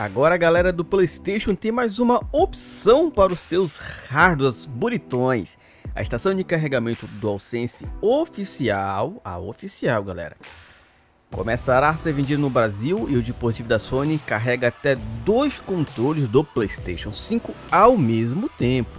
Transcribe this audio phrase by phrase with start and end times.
[0.00, 5.58] Agora a galera do Playstation tem mais uma opção para os seus hardwares bonitões.
[5.94, 10.38] A estação de carregamento DualSense oficial, a oficial galera,
[11.30, 16.26] começará a ser vendida no Brasil e o dispositivo da Sony carrega até dois controles
[16.26, 18.98] do Playstation 5 ao mesmo tempo.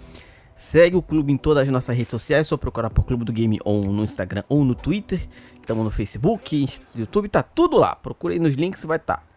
[0.55, 3.59] Segue o clube em todas as nossas redes sociais, só procurar por Clube do Game
[3.65, 5.29] On no Instagram ou no Twitter.
[5.61, 7.97] Estamos no Facebook, YouTube, tá tudo lá.
[7.97, 9.17] Procure aí nos links, vai estar.
[9.17, 9.32] Tá.